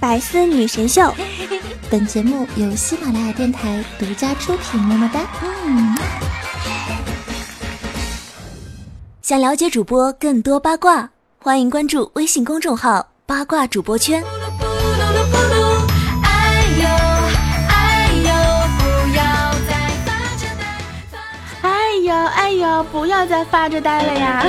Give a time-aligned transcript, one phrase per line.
[0.00, 1.12] 百思女神秀。
[1.90, 5.20] 本节目由喜马拉雅电台独家出品，么么哒。
[5.66, 5.96] 嗯，
[9.22, 14.22] 想了解主播更多八卦，欢迎关注微信公众号“八卦主播圈”。
[21.62, 24.44] 哎呦哎呦，不要再发着呆了呀！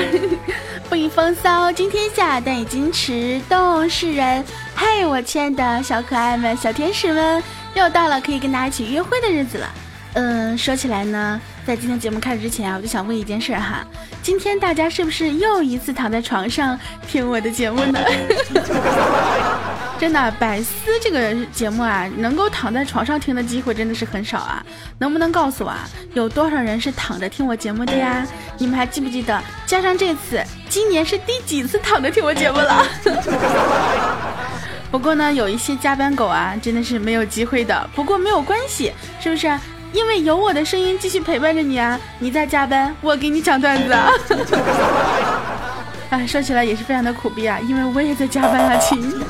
[0.90, 4.44] 不以风骚惊天下，但以矜持动世人。
[4.76, 7.44] 嘿，我亲爱的小可爱们、小天使们，
[7.76, 9.70] 又到了可以跟大家一起约会的日子了。
[10.14, 13.86] 嗯，说起来呢，在今天节目开始之前啊，我就想问一件事哈，
[14.24, 16.78] 今天大家是不是又一次躺在床上
[17.08, 18.00] 听我的节目呢？
[20.00, 20.72] 真的，百思
[21.02, 24.66] 这个节目啊，能够躺在床上听的机会真的是很少啊。
[24.98, 28.26] 能不能告诉我啊，有多少人是躺着听我节目的呀？
[28.58, 29.38] 你们还记不记得？
[29.66, 32.88] 加上这次，今年是第几次躺着听我节目了？
[34.90, 37.90] 不过呢，有一些加班狗啊，真的是没有机会的。
[37.94, 39.52] 不过没有关系，是不是？
[39.92, 42.00] 因为有我的声音继续陪伴着你啊！
[42.20, 44.12] 你在加班，我给你讲段子啊。
[46.10, 49.00] 哎，说起来也是非常的苦逼啊，因为我也在加班啊，亲。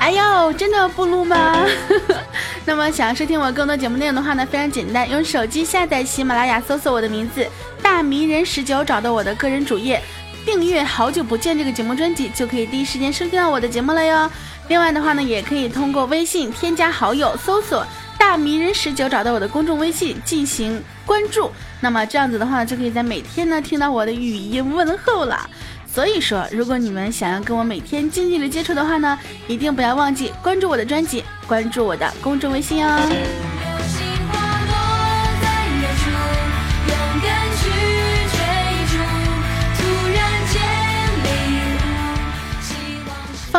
[0.00, 1.66] 哎呦，真的不录吗？
[2.64, 7.46] 那么想要收听我更多节目内容的话呢，非常简单，用手机下载喜马拉雅，搜索我的名字
[7.82, 10.02] “大迷人十九”，找到我的个人主页，
[10.46, 14.30] 订阅“好久不见”这个节目专辑，就可以第一时间收听到我的节目了哟。
[14.68, 17.86] 另外的话呢，也可以通过微信添加好友，搜索
[18.18, 21.50] “大迷人十九”，找到我的公众微信进行关注。
[21.80, 25.48] 那么这样子的话，就可以在每天呢听到我的语音问候了。
[25.86, 33.65] 所以说，如果你们想要跟我每天近距离接触的话呢，一定不要忘记关注我的专辑，关注我的公众微信哦。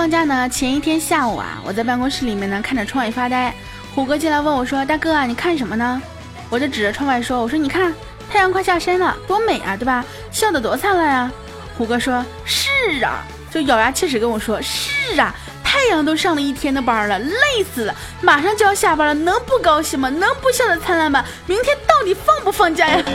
[0.07, 3.53] 放假呢，前一天下午啊，我在办公室里面呢，看着窗外发呆。
[3.93, 6.01] 虎哥进来问我说：“大哥啊，你看什么呢？”
[6.49, 7.93] 我就指着窗外说：“我说你看，
[8.31, 10.05] 太阳快下山了，多美啊，对吧？
[10.31, 11.31] 笑得多灿烂啊！”
[11.77, 20.07] 虎哥说：“是啊，就咬牙切齿跟我说，是啊，太阳都上了一天的班了，累死了，马上就要下班了，能不高兴吗？
[20.07, 21.21] 能不笑得灿烂吗？
[21.47, 23.03] 明天到底放不放假呀？”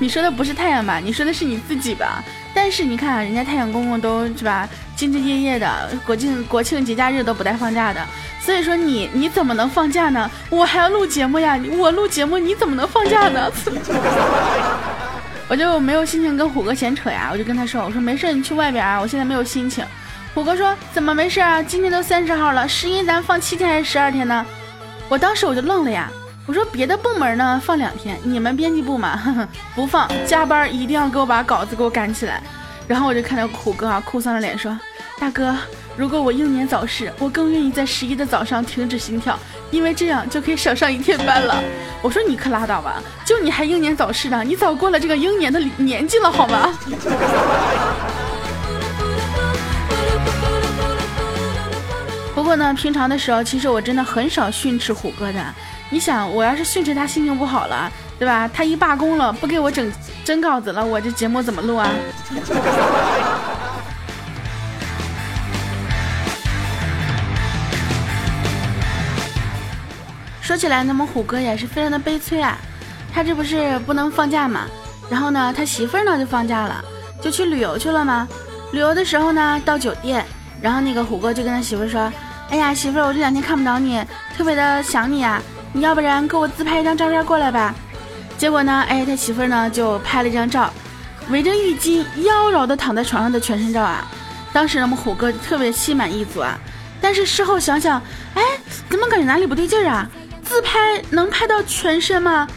[0.00, 0.98] 你说的不是太阳吧？
[0.98, 2.24] 你说的是你自己吧？
[2.54, 8.04] 但是你看啊，人家太阳公公都是吧，兢兢业业的，国庆国庆节假日都不带放假的，
[8.40, 10.30] 所以说你你怎么能放假呢？
[10.50, 13.50] 我还要录节目呀，我录节目你怎么能放假呢？
[15.48, 19.84] 我就没有心情跟虎哥闲扯呀，我就跟他说：“我说没事，你去外边啊，我现在没有心情。”
[20.32, 21.60] 虎哥说：“怎么没事啊？
[21.60, 24.46] 今天都三十号了，十一咱放七天还是十二天呢？”
[25.10, 26.08] 我当时我就愣了呀，
[26.50, 32.42] 我说：“别的部门呢放两天，你们编辑部嘛，呵 呵不放，加班一定要给我把稿子给我赶起来。”
[32.88, 34.76] 然后我就看到虎哥啊哭丧着脸说
[35.16, 35.56] ：“大哥。”
[35.96, 39.38] 如果我英年早逝，我更愿意在十一的早上停止心跳，
[39.70, 41.62] 因为这样就可以少上一天班了。
[42.02, 46.76] 我说你可拉倒吧，就你还英年早逝呢，你早过了这个英年的年纪了，好吗？
[52.34, 55.40] 不过呢，平常的时候，其实我真的很少训斥虎哥的。
[55.90, 58.48] 你想，我要是训斥他心情不好了，对吧？
[58.54, 59.92] 他一罢工了，不给我整
[60.24, 61.90] 真稿子了，我这节目怎么录啊？
[70.40, 72.56] 说起来，那么虎哥也是非常的悲催啊，
[73.12, 74.66] 他这不是不能放假嘛，
[75.10, 76.84] 然后呢，他媳妇儿呢就放假了，
[77.20, 78.28] 就去旅游去了嘛。
[78.72, 80.24] 旅游的时候呢，到酒店，
[80.62, 82.12] 然后那个虎哥就跟他媳妇儿说
[82.50, 84.00] ：“哎呀，媳妇儿，我这两天看不着你，
[84.36, 85.42] 特别的想你啊，
[85.72, 87.74] 你要不然给我自拍一张照片过来吧。”
[88.36, 90.72] 结果呢，哎，他媳妇呢就拍了一张照，
[91.28, 94.06] 围着浴巾妖娆的躺在床上的全身照啊。
[94.52, 96.58] 当时，我们虎哥特别心满意足啊，
[97.00, 98.00] 但是事后想想，
[98.34, 98.42] 哎，
[98.88, 100.08] 怎么感觉哪里不对劲啊？
[100.42, 100.78] 自拍
[101.10, 102.48] 能拍到全身吗？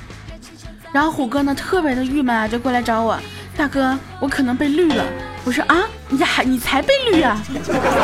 [0.92, 3.20] 然后虎哥呢特别的郁闷啊，就过来找我，
[3.58, 5.04] 大哥，我可能被绿了。
[5.44, 7.44] 我说啊，你还你才被绿啊！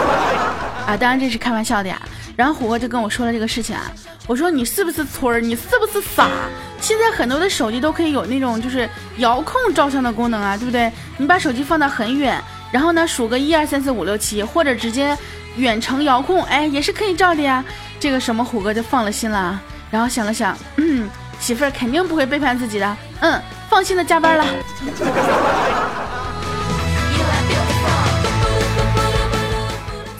[0.85, 1.97] 啊，当然这是开玩笑的呀。
[2.39, 3.91] 然后虎哥就跟我说了这个事情啊，
[4.25, 5.41] 我说你是不是村儿？
[5.41, 6.29] 你是不是傻？
[6.79, 10.89] 现在很多的手机都可以有那种就是遥控照相的功能啊，对不对？
[11.17, 12.41] 你把手机放到很远，
[12.71, 15.17] 然后呢数个一二三四五六七，或者直接
[15.57, 17.61] 远程遥控，哎，也是可以照的呀。
[17.99, 19.59] 这个什么虎哥就放了心了。
[19.91, 21.09] 然后想了想，嗯，
[21.41, 24.45] 媳妇儿肯定不会背叛自己的，嗯，放心的加班了。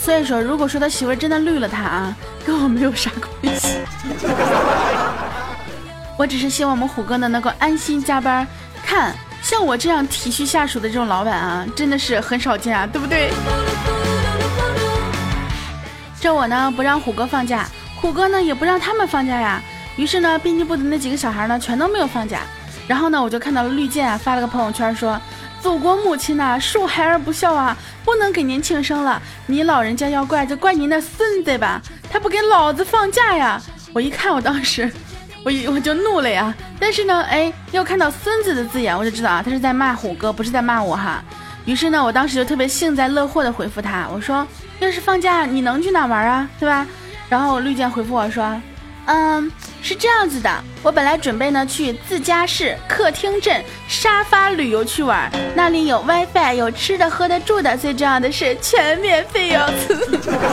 [0.10, 3.12] 所以说，如果说他媳妇真的绿了他啊，跟我没有啥
[3.44, 3.78] 关系。
[6.18, 8.46] 我只是希望我们虎哥呢能够安心加班。
[8.84, 9.14] 看，
[9.44, 13.30] 像我这样体恤下属的这种老板啊，真的是很少见啊，对不对？
[16.20, 19.62] 这我呢不让虎哥放假，虎哥呢也不让他们放假呀。
[19.96, 22.40] 于是呢，编辑部的那几个小孩呢全都没有放假。
[22.88, 25.22] 然后呢，我就看到了绿箭啊发了个朋友圈说
[25.62, 29.22] ：“祖国母亲呐，恕孩儿不孝啊，不能给您庆生了。
[29.46, 33.62] 你老人家要怪就怪您那孙子吧，他不给老子放假呀！”
[33.94, 34.92] 我一看，我当时。
[35.46, 41.24] 我我就怒了呀，但是呢，哎，又看到“孙子”的字眼，我就知道啊，他是在骂虎哥，不是在骂我哈。
[41.64, 44.46] 于是呢，我当时就特别幸灾乐祸的回复他，我说
[44.80, 46.48] ：“要是放假，你能去哪玩啊？
[46.60, 46.86] 对吧？”
[47.30, 48.62] 然后绿箭回复我说
[49.08, 49.50] ：“嗯，
[49.82, 59.62] 是这样子的，我本来准备呢去自家市客厅镇沙发旅游去玩，那里有 WiFi，有吃的、喝的、住的，最重要的是全免费哟。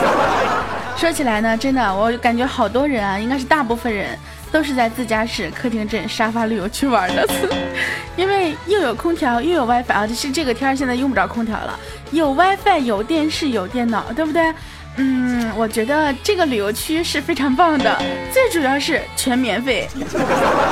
[0.97, 4.17] 说起来呢，真的，我感觉好多人啊，应该是大部分人。
[4.49, 7.27] 都是在自家市客厅镇沙发旅游去玩的，
[8.15, 11.77] 因为又有空调又有 WiFi 啊，就是这个天现在用不着空调了，
[12.11, 14.53] 有 WiFi 有电视有电脑，对不对？
[14.97, 18.01] 嗯，我觉得这个旅游区是非常棒的，
[18.33, 19.87] 最主要是全免费。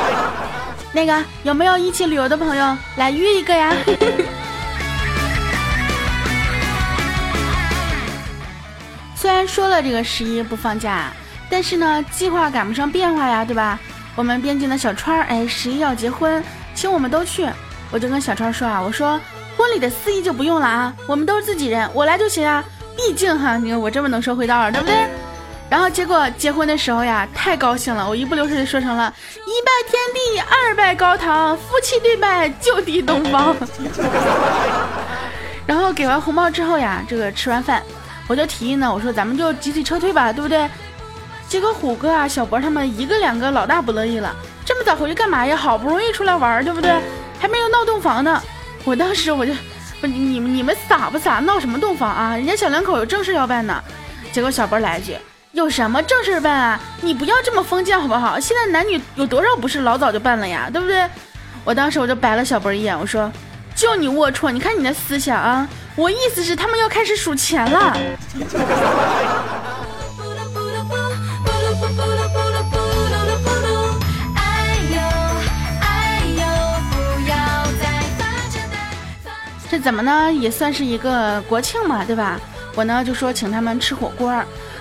[0.92, 3.74] 那个有没有一起旅游的朋友来约一个呀？
[9.16, 11.12] 虽然说了这个十一不放假。
[11.48, 13.80] 但是呢，计划赶不上变化呀，对吧？
[14.16, 16.44] 我们边境的小川儿，哎，十一要结婚，
[16.74, 17.48] 请我们都去。
[17.92, 19.22] 我就跟小川说啊，我说
[19.56, 22.66] 婚礼的司仪就不用了啊，我们都是自己人，我来就行啊。
[22.96, 24.96] 毕竟哈，你看我这么能说会道，对不对？
[25.70, 33.56] 然后结果结婚的时候呀，太高兴了，我一不留神就说成了一拜天地，二拜高堂，夫妻对拜就地洞房。
[35.66, 37.82] 然后给完红包之后呀，这个吃完饭，
[38.28, 40.70] 我就提议呢，我说咱们就集体撤退吧，对不对？
[41.48, 45.58] 结果虎哥啊、小博他们一个两个老大不乐意了，这么早回去干嘛呀？
[45.58, 46.92] 好不容易出来玩，对不对？
[47.40, 48.42] 还没有闹洞房呢。
[48.84, 49.52] 我当时我就，
[50.02, 51.40] 不，你你们你们傻不傻？
[51.40, 52.36] 闹什么洞房啊？
[52.36, 53.84] 人家小两口有正事要办呢。
[54.32, 55.18] 结果小波来一句
[55.54, 56.80] ：“有什么正事办啊？
[57.02, 58.40] 你不要这么封建好不好？
[58.40, 60.70] 现在男女有多少不是老早就办了呀？
[60.72, 61.08] 对不对？”
[61.64, 63.32] 我当时我就白了小波一眼，我说
[63.76, 64.52] ：“就你龌龊！
[64.52, 65.68] 你看你的思想啊！
[65.96, 67.98] 我意思是他们要开始数钱了。”
[79.76, 80.32] 这怎么呢？
[80.32, 82.40] 也算是一个国庆嘛，对吧？
[82.76, 84.34] 我呢就说请他们吃火锅。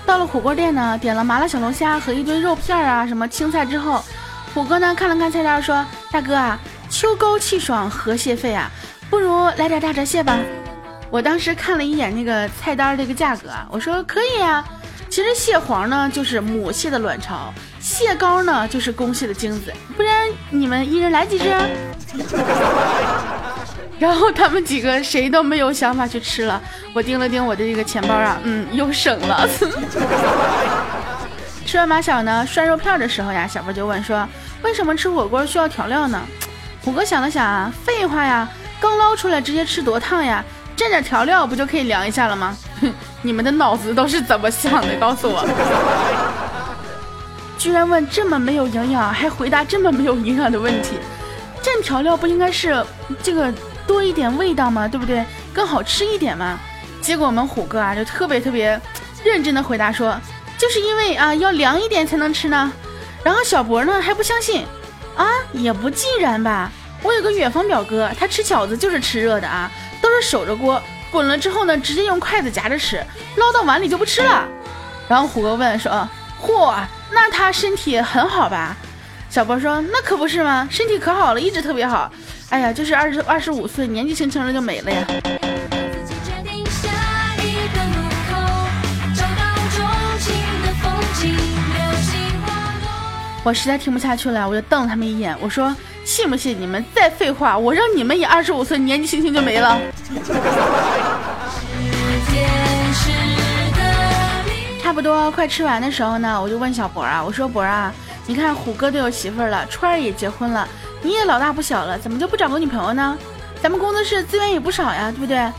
[0.07, 4.05] 到了火锅店呢，点了麻辣小龙虾和一堆肉片啊，什么青菜之后，
[4.55, 6.57] 虎哥呢看了看菜单，说：“大哥啊，
[6.89, 8.71] 秋高气爽，河蟹肺啊，
[9.11, 10.39] 不如来点大闸蟹吧。”
[11.11, 14.65] 我当时看了一眼那个菜单这个价格啊，我说：“可以啊。”
[15.11, 21.53] 其实蟹黄呢就是母蟹的卵巢，蟹膏呢就是公蟹的精子，不然你们一人来几只？
[24.05, 26.61] 然后他们几个谁都没有想法去吃了。
[26.93, 29.49] 我盯了盯我的这个钱包啊，嗯，又省了。
[31.65, 34.29] 吃完马小呢涮肉片的时候呀，小波就问说
[34.63, 36.21] ：“为什么吃火锅需要调料呢？”
[36.85, 38.47] 虎哥想了想啊，废话呀，
[38.79, 40.45] 刚捞出来直接吃多烫呀，
[40.77, 42.55] 蘸点调料不就可以凉一下了吗？
[42.83, 42.93] 哼。
[43.23, 44.95] 你们的脑子都是怎么想的？
[45.01, 45.43] 告诉我，
[47.57, 50.99] 居然问这么没有营养，还回答这么没有营养的问题。
[51.63, 52.85] 蘸调料不应该是
[53.23, 53.51] 这个
[53.87, 54.89] 多一点味道嘛？
[54.89, 55.25] 对不对？
[55.53, 56.59] 更好吃一点嘛？
[57.01, 58.81] 结果我们虎哥啊，就特别特别
[59.23, 60.19] 认真的回答说，
[60.57, 62.73] 就是因为啊要凉一点才能吃呢。
[63.23, 64.67] 然后小博呢还不相信，
[65.17, 66.71] 啊也不尽然吧。
[67.03, 70.81] 我有个远方表哥，他吃饺子就是吃热的啊，都是守着锅。
[71.11, 73.05] 滚了之后呢，直接用筷子夹着吃，
[73.37, 74.49] 捞到碗里就不吃了。
[75.07, 76.09] 然后虎哥问说
[76.43, 76.75] ：“嚯，
[77.13, 78.75] 那他身体很好吧？”
[79.35, 80.69] 小博说：“那可不是吗？
[80.71, 82.09] 身体可好了，一直特别好。
[82.51, 85.05] 哎呀，就是二十二十五岁，年纪轻轻的就没了呀。”
[93.43, 95.75] 我实在听不下去了，我就瞪了他们一眼，我说。
[96.05, 99.77] 信不信你们再废话，我让你们也二十五岁年纪轻轻就没了。
[104.81, 107.93] 差不多快吃完的时候呢，我就问小博啊，我说博啊，
[108.27, 110.67] 你看虎哥都有媳妇儿了，川儿也结婚了，
[111.03, 113.17] 你也老大不小了，怎么就不找个女朋友呢？
[113.63, 115.51] 咱们工作室资源也不少呀，对不对？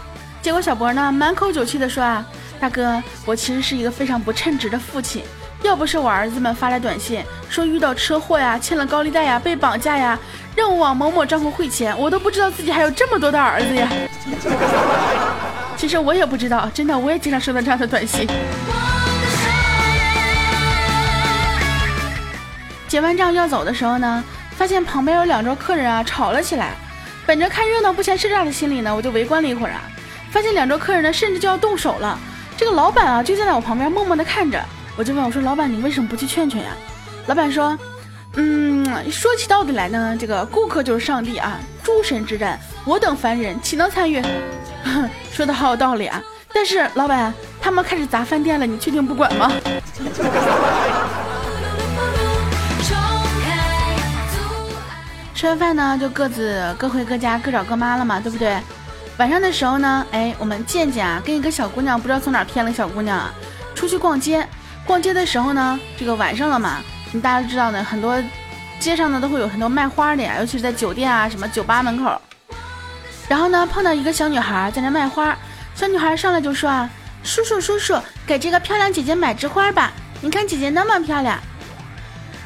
[0.41, 2.25] 结果小博呢满口酒气的说啊，
[2.59, 5.23] 大哥，我其实是一个非常不称职的父亲。
[5.63, 10.19] 要不是我儿子们发来短信说遇到车祸呀、欠了高利贷呀、被绑架呀，
[10.55, 13.89] 让我往某某账户汇钱，我都不知道自己还有这么多的儿子呀。
[15.75, 18.27] 其实我也不知道，真的，我也经常收到这样的短信。
[22.95, 26.71] 结完账要走的时候呢，发现旁边有两桌客人啊吵了起来。
[27.25, 29.81] 本着看热闹不嫌事大的心理呢，我就围观了一会儿啊，
[30.31, 32.17] 发现两桌客人呢甚至就要动手了。
[32.55, 34.63] 这个老板啊就站在我旁边默默的看着，
[34.95, 36.69] 我就问我说：“老板，你为什么不去劝劝呀？”
[37.27, 37.77] 老板说
[38.37, 44.23] ：“嗯，说起道理来呢，这个顾客就是上帝啊，诸神之战，我等凡人岂能参与？”
[45.33, 46.23] 说的好有道理啊。
[46.53, 49.51] 但是老板，他们开始砸饭店了，你确定不管吗？
[55.35, 58.57] 吃完饭呢，就各自各回各家，各找各妈了嘛，对不对？
[59.17, 63.33] 晚上的时候呢，哎，我们健健啊，跟一个小姑娘，不知道从哪儿骗了小姑娘啊，
[63.75, 64.47] 出去逛街。
[64.87, 66.77] 逛街的时候呢，这个晚上了嘛，
[67.11, 68.17] 你大家都知道呢，很多
[68.79, 72.21] 街上呢都会有很多卖花的呀，尤其是在酒店啊、什么酒吧门口。
[73.27, 75.35] 然后呢，碰到一个小女孩在那卖花。
[75.75, 76.89] 小女孩上来就说啊
[77.23, 81.37] ：“叔叔叔叔，给这个漂亮姐姐买枝花吧，你看姐姐那么漂亮。”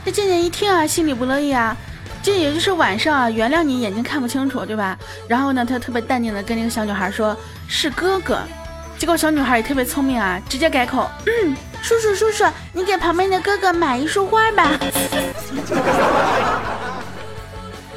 [0.03, 1.77] 这健健一听啊，心里不乐意啊。
[2.21, 4.97] 这也就是晚上啊，原谅你眼睛看不清楚，对吧？
[5.27, 7.35] 然后呢，他特别淡定的跟那个小女孩说
[7.67, 8.39] ：“是哥哥。”
[8.99, 14.71] 结果小女孩也特别聪明啊，直接改口：“嗯，叔叔叔叔，你给旁边的哥哥买一束花吧。”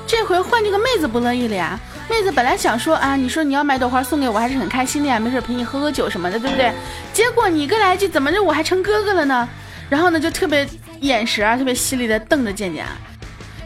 [0.07, 1.79] 这回换这个妹子不乐意了呀。
[2.09, 6.73] 妹子本来想说啊，你说你要买朵花送给我，还是很开心的呀，没事陪你喝喝酒什么的，对不对？
[7.13, 9.49] 结果你个来句，怎么着我还成哥哥了呢？
[9.89, 10.69] 然后呢，就特别
[11.01, 12.87] 眼神啊，特别犀利的瞪着健健。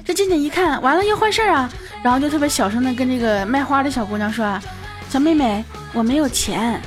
[0.06, 1.68] 这静静一看，完了要坏事啊，
[2.00, 4.58] 然后就特别小声的跟这个卖花的小姑娘说，
[5.10, 6.80] 小妹妹，我没有钱。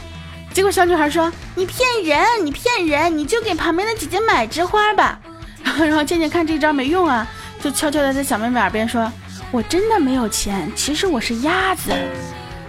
[0.53, 5.19] 结果小女孩说，你骗人，你骗人，你就给旁边的姐姐买枝花吧。
[5.61, 7.27] 然后，然后健健看这招没用啊，
[7.61, 9.11] 就悄悄的在小妹妹耳边说。
[9.51, 11.91] 我真的没有钱，其实我是鸭子。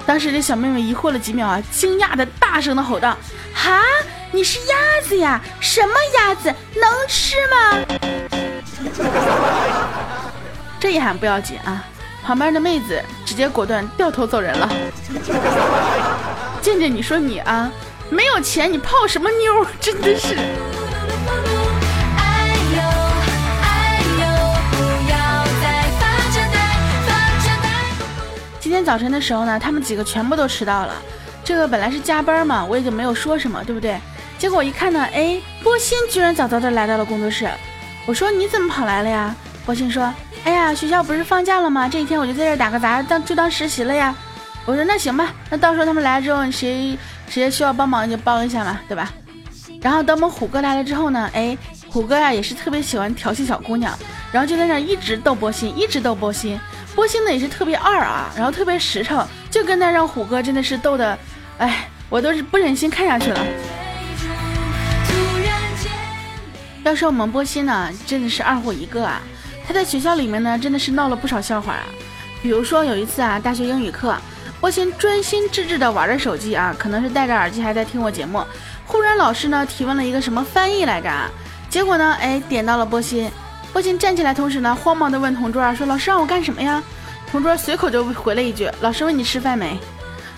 [0.06, 3.14] 当时这小妹妹疑惑了几秒啊，惊讶的大声的吼道
[3.52, 3.82] ：“哈，
[4.32, 4.74] 你是鸭
[5.06, 5.38] 子呀？
[5.60, 6.52] 什么鸭子？
[6.74, 7.76] 能吃吗？”
[10.80, 11.84] 这一喊不要紧啊，
[12.24, 14.66] 旁边的妹子直接果断掉头走人了。
[16.62, 17.70] 健健，你说你啊，
[18.08, 19.66] 没有钱你泡什么妞？
[19.78, 20.38] 真的是。
[28.58, 30.94] 今天早晨的时候呢，他们几个全部都迟到了。
[31.44, 34.00] 这个本来是加班嘛，我也就没有说什么，对不对？
[34.38, 37.50] 结果我一看呢，哎，波心居然早早的来到了工作室。
[38.06, 39.36] 我说你怎么跑来了呀？
[39.66, 40.10] 波心说，
[40.44, 41.88] 哎呀，学校不是放假了吗？
[41.88, 44.14] 这一天我就在这打个杂，当就当实习了呀。
[44.64, 49.12] 我说那行吧，那到时候他们来了之后，谁谁需要帮忙就帮一下嘛，对吧？
[49.80, 51.56] 然后等我们虎哥来了之后呢，哎，
[51.88, 53.96] 虎哥呀也是特别喜欢调戏小姑娘，
[54.30, 56.58] 然后就在那一直逗波心，一直逗波心。
[56.94, 61.18] 波心呢也是特别二啊，然后特别实诚，就跟那让虎哥真的是逗的，
[61.58, 63.40] 哎，我都是不忍心看下去了。
[66.82, 69.22] 要说我们波心呢，真的是二货一个啊，
[69.70, 71.86] 他在学校里面呢真的是闹了不少笑话啊。
[72.42, 74.16] 比如说有一次啊，大学英语课，
[74.60, 78.44] 波心专心致志的玩着手机啊，可能是戴着耳机还在听我节目，
[78.84, 81.30] 忽然老师呢提问了一个什么翻译来着啊，
[81.68, 83.30] 结果呢，哎，点到了波心。
[83.72, 86.82] 波心站起来，同时呢，慌忙的问同桌啊，说：“老师让我干什么呀？”
[87.30, 89.78] 同桌随口就回了一句：“老师问你吃饭没？”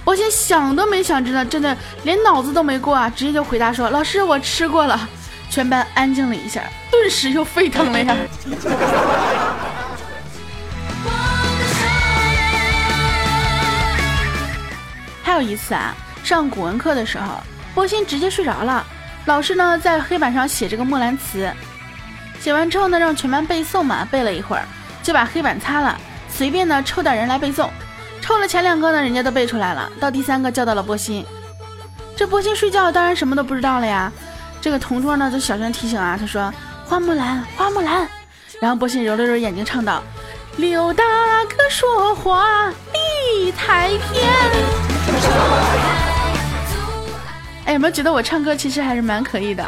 [0.05, 5.09] 波心想都没想，真的真的连脑子都没过啊，直接就回答说：“老师，我吃过了。”
[5.53, 8.17] 全班安静了一下，顿时又沸腾了呀。
[15.23, 15.95] 还有一次啊，
[16.25, 17.39] 上古文课的时候，
[17.75, 18.83] 波心直接睡着了，
[19.27, 21.45] 老师呢在黑板上写这个《木兰辞》。
[22.41, 24.65] 写完之后呢，让全班背诵嘛，背了一会儿，
[25.03, 27.69] 就把黑板擦了，随便呢抽点人来背诵，
[28.23, 31.27] 抽了前两个呢，人家都背出来了，到第三个叫到了波心，
[32.17, 34.11] 这波心睡觉当然什么都不知道了呀，
[34.62, 36.54] 这个同桌呢就小声提醒啊，他说
[36.87, 38.09] 花木兰，花木兰，
[38.61, 40.00] 然后波心揉了揉眼睛唱道，
[40.57, 41.04] 刘大
[41.49, 44.31] 哥说话理太偏。
[47.64, 49.64] 哎，有没有觉得我唱歌其实还是蛮可以的？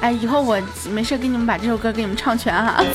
[0.00, 2.82] 哎，以后我没事给你们把这首歌给你们唱全哈。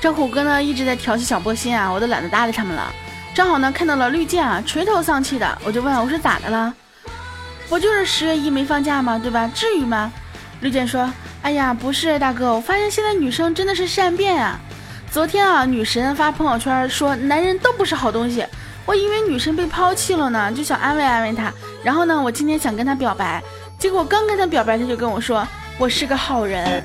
[0.00, 2.90] 这虎哥呢一直在调戏小波心啊，我都懒得搭理他们了。
[3.40, 6.74] 正好呢看到了绿箭啊，垂头丧气的，我就问我说咋的了？
[7.70, 9.18] 不就是十月一没放假吗？
[9.18, 9.50] 对吧？
[9.54, 10.12] 至于吗？
[10.60, 14.60] 绿箭说：哎呀，不是大哥，我发现现在女生真的是善变啊。
[15.10, 18.44] 昨天啊，女神发朋友圈说男人都不是好东西。
[18.84, 21.50] 我以为女神被抛弃了呢，就想安慰安慰她。
[21.82, 23.42] 然后呢，我今天想跟她表白，
[23.78, 26.82] 结果刚跟她表白，她就跟我说我是个好人。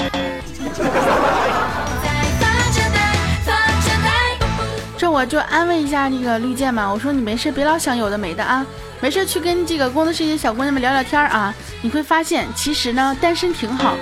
[4.98, 8.66] 这我就安慰一下那个绿箭嘛，我说你没事别老想有的没的啊，
[9.02, 13.96] 没事去跟这个工作室一些小姑娘们聊聊天啊，你会发现其实呢单身挺好。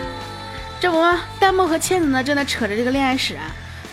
[0.80, 1.02] 这不？
[1.40, 3.44] 弹幕和倩子呢正在扯着这个恋爱史啊。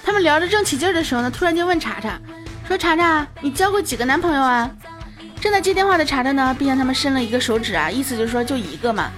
[0.04, 2.18] 他们聊着正起劲的时候呢，突然间问查查
[2.66, 4.70] 说：“查查，你交过几个男朋友啊？”
[5.40, 9.10] 正在接电话的查查呢，并向他们伸了一个手指啊，意思就是说就一个嘛。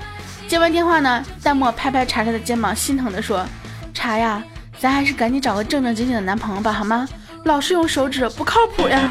[0.47, 3.45] 接完电话呢，弹幕拍拍查查的肩膀，心疼的说
[3.93, 4.43] ：“查呀，
[4.79, 7.09] 咱还是赶紧找个正正经经的男朋友吧，好吗？
[7.45, 9.01] 老是用手指不靠谱呀。”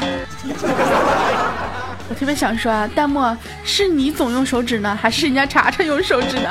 [2.08, 6.48] 我特别想说啊，弹幕是你总用手指呢，还是人家查查用手指呢？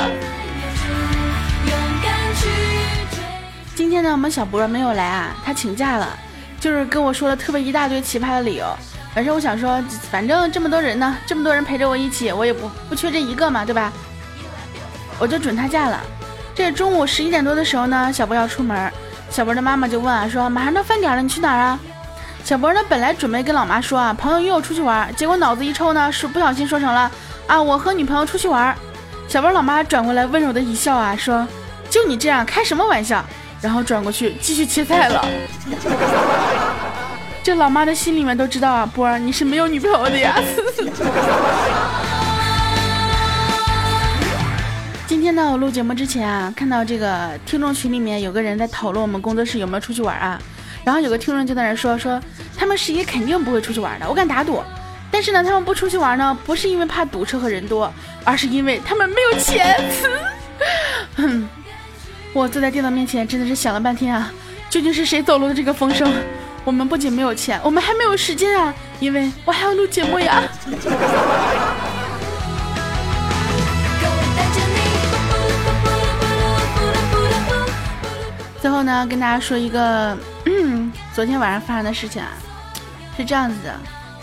[3.76, 6.08] 今天呢，我们小博没有来啊，他请假了，
[6.60, 8.66] 就是跟我说了特别一大堆奇葩的理由。
[9.14, 13.92] 反正我想说，反正这么多人呢，这么多人陪着我一起，我也不不缺这一个嘛，对吧？
[15.20, 16.00] 我就准他假了。
[16.56, 18.92] 这中午十一点多的时候呢，小博要出门，
[19.32, 21.80] 小博的妈妈就问啊，说马上到饭点了，你去哪儿啊？
[22.44, 27.10] 小博呢本来准备跟老妈说啊，朋友约我出去玩，结果脑子一抽呢，是不小心说成了
[27.48, 28.76] 啊，我和女朋友出去玩。
[29.30, 31.48] 小博老妈转过来温柔的一笑啊，说
[31.90, 33.24] 就你这样开什么玩笑？
[33.62, 35.26] 然后转过去继续切菜了。
[37.42, 40.36] 这老妈的心里面都知道啊，波儿你是没有女朋友的呀。
[45.12, 50.42] 今天呢，我录节目之前啊，看到这个听众群里面有个人在讨论我们工作室有没有出去玩啊，
[50.86, 52.18] 然后有个听众就在那说说
[52.56, 54.64] 他们十一肯定不会出去玩的，我敢打赌。
[55.12, 57.92] 但是呢，他们不出去玩呢，不是因为怕堵车和人多，
[58.24, 59.84] 而是因为他们没有钱。
[61.18, 61.50] 哼，
[62.32, 64.32] 我坐在电脑面前真的是想了半天啊，
[64.70, 66.10] 究竟是谁走漏的这个风声？
[66.64, 70.42] 我们不仅没有钱，我们还没有时间啊，因为我还要录节目呀。
[78.62, 80.16] 最后呢，跟大家说一个
[81.16, 82.30] 昨天晚上发生的事情啊，
[83.18, 83.74] 是这样子的。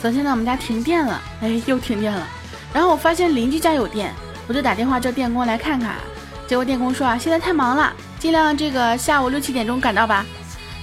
[0.00, 2.24] 昨天呢，我们家停电了，哎，又停电了。
[2.72, 4.14] 然后我发现邻居家有电，
[4.46, 5.96] 我就打电话叫电工来看看。
[6.46, 10.24] 结果电工说啊，现在太忙了，尽量这个下午六七点钟赶到吧。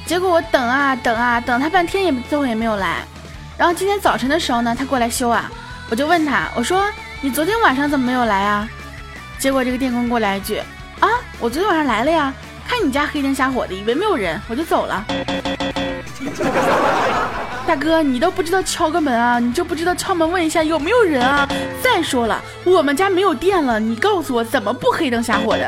[0.06, 2.98] 结果我等啊等啊等他半天也最后也没有来。
[3.58, 5.50] 然后今天早晨的时候呢，他过来修啊，
[5.90, 6.92] 我就问他，我说
[7.22, 8.68] 你昨天晚上怎么没有来啊？
[9.40, 10.58] 结果这个电工过来一句
[11.00, 11.08] 啊，
[11.40, 12.34] 我昨天晚上来了呀。
[12.78, 15.06] 看你家黑灯瞎火的，以为没有人，我就走了。
[17.66, 19.40] 大哥，你都不知道敲个门啊？
[19.40, 21.48] 你就不知道敲门问一下有没有人啊？
[21.82, 25.66] 再说了，我们家没有电了，你告诉我怎么不黑灯瞎火的？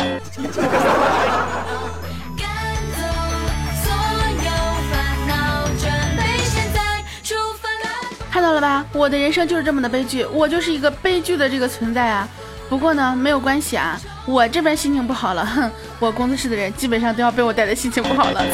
[8.30, 12.28] 看到了吧，我的人生就是这么的悲剧，我就是一个悲剧的这个存在啊。
[12.70, 18.44] 不过呢，没有关系啊，我这边心情不好了，哼，我工作室的人基本上都要被我带的心情不好了。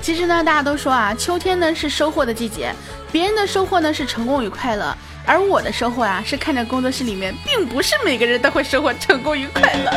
[0.00, 2.74] 其实呢，大家都说啊，秋天呢是收获的季节，
[3.12, 9.92] 别人的收获呢是成功与快乐，而我的收获啊是看着工作室里面并不是每个人都会收获成功与快乐。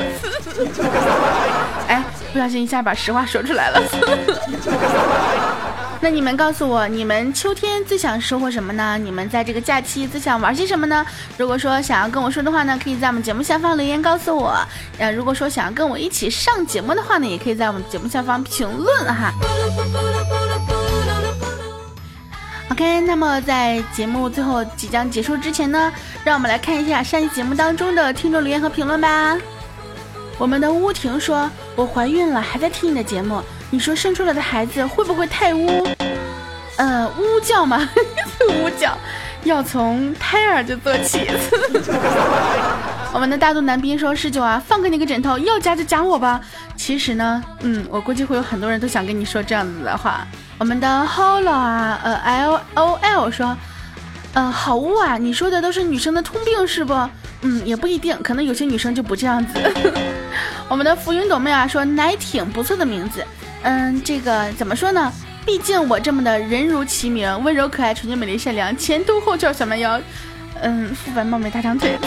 [1.87, 2.03] 哎，
[2.33, 3.81] 不小心一下把实话说出来了。
[6.01, 8.95] 那你们告诉我，你们秋天最想收获什么呢？
[8.97, 11.03] 你们在这个假期最想玩些什么呢？
[11.35, 14.55] 如果说想要跟我说的话呢，可以在我们节目下方留言告诉我。
[14.99, 19.33] 呃，如果说想要跟我一起上节目的话呢，也可以在我们节目下方评论哈。
[22.69, 25.91] OK，那么在节目最后即将结束之前呢，
[26.23, 29.35] 让我们来看一下上期节目当中的听众留言和评论吧。
[30.37, 35.87] 我们的乌婷说：“我怀孕了，还在听你的节目。”你说生出来的孩子会不会太污？
[36.77, 37.89] 呃，呜叫吗？
[38.49, 38.97] 呜叫，
[39.43, 41.27] 要从胎儿就做起。
[43.13, 46.39] 我们的大肚男兵说：“十九啊，放开那个枕头，要夹就夹我吧。”
[46.75, 50.27] 其实呢，嗯，我估计会有很多人都想跟你说这样子的话。
[50.57, 53.55] 我们的 Holo 啊，呃，L O L 说
[54.35, 55.17] ：“呃，好污啊！
[55.17, 56.93] 你说的都是女生的通病是不？
[57.41, 59.53] 嗯，也不一定，可能有些女生就不这样子。
[60.67, 63.23] ”我们的浮云朵妹啊说：“奶挺不错的名字。”
[63.65, 65.11] 嗯，这个怎么说呢？
[65.43, 69.99] 毕竟我这么的人如其名，温柔可爱、纯洁美丽善良，前凸后翘小蛮腰，
[70.61, 71.97] 嗯，肤白貌美大长腿。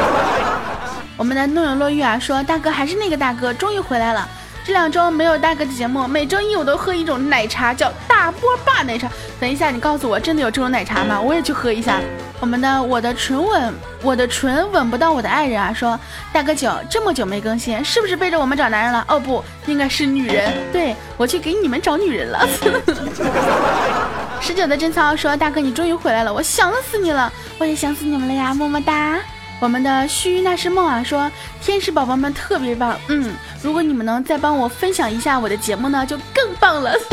[1.16, 4.28] 我们的诺永落玉啊说，大哥还是那个大哥，终于回来了。
[4.64, 9.08] 这两周没有大哥的节目，每周一我都喝一种奶茶，叫大波霸奶茶。
[9.40, 11.20] 等一下，你告诉我，真的有这种奶茶吗？
[11.20, 11.98] 我也去喝一下。
[12.40, 15.72] 我们的我的唇吻，我的唇吻不到我的爱人啊！
[15.72, 15.98] 说
[16.32, 19.04] 大哥九这么久没更新，是不是背着我们找男人了？
[19.08, 20.50] 哦不，应该是女人。
[20.72, 22.46] 对我去给你们找女人了。
[24.40, 29.18] 十九的贞操说大哥你终于回来了，我想死你了，我也想死你们了呀，么么哒。
[29.60, 36.92] 我们的须那是梦啊，说天使宝宝们特别棒，嗯，如果你们能再帮我分享一下我的节目呢，就更棒了。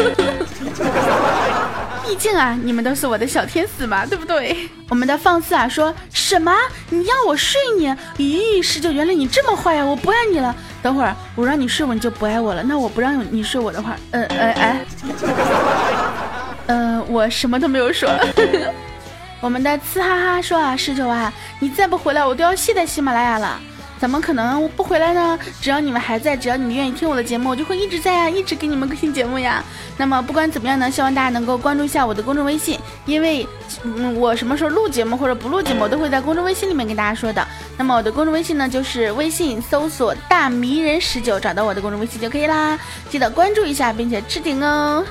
[2.08, 4.70] 毕竟啊，你们都是我的小天使嘛，对不对？
[4.88, 6.56] 我们的放肆啊，说什么？
[6.90, 7.94] 你要我睡你？
[8.18, 9.84] 咦，十九，原来你这么坏呀！
[9.84, 10.56] 我不爱你了。
[10.82, 12.64] 等会儿我让你睡我，你就不爱我了。
[12.64, 14.80] 那我不让你睡我的话，嗯嗯哎，
[16.68, 18.10] 嗯，我什么都没有说。
[19.40, 23.60] 我们的呲哈哈说啊，十九啊，你再不回来，我都要卸载喜马拉雅了。
[24.00, 25.40] 怎么可能我不回来呢？
[25.60, 29.64] 只要你们还在，只要你们愿意听我的节目，我就会一直在啊，一直给你们更新节目呀。
[29.98, 33.48] 那么不管怎么样呢，希望大家能够关注一下我的公众微信，因为
[33.84, 37.48] 嗯，我什么时候录节目或者不录节目，我都会在公众微信里面跟大家说的。
[37.76, 42.80] 那么我的公众微信呢，就是微信搜索“大迷人十九”，找到我的公众微信就可以啦。
[43.10, 45.04] 记得关注一下，并且置顶哦。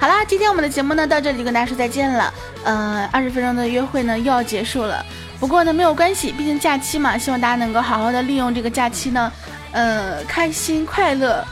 [0.00, 2.32] 好啦，今天我们的节目呢到这里就跟大家说再见了。
[2.62, 5.04] 呃，二十分钟的约会呢又要结束了，
[5.40, 9.32] 不过呢没有关系，毕竟假期嘛，希望大家能够好好的利用这个假期呢，
[9.72, 11.44] 呃，开心快乐，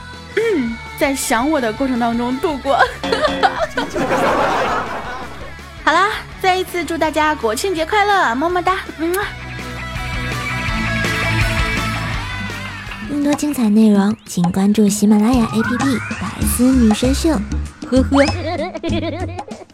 [0.96, 2.78] 在想我的过程当中度过。
[5.82, 9.12] 好啦，再一次祝大家国庆节快乐，么么哒，嗯。
[13.08, 15.78] 更多精彩内容，请关注喜马拉雅 APP
[16.20, 17.30] 《百思女神秀》。
[17.90, 19.56] 呵呵。